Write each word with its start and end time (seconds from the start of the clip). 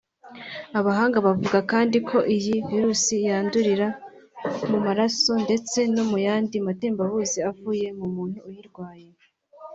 Abahanga 0.79 1.17
bavuga 1.25 1.57
kandi 1.71 1.97
ko 2.07 2.17
iyi 2.35 2.55
virus 2.67 3.03
yandurira 3.27 3.87
mu 4.69 4.77
maraso 4.85 5.31
ndetse 5.45 5.77
no 5.93 6.03
mu 6.09 6.17
yandi 6.27 6.55
matembabuzi 6.67 7.37
avuye 7.49 7.87
mu 7.99 8.07
muntu 8.15 8.39
uyirwaye 8.47 9.07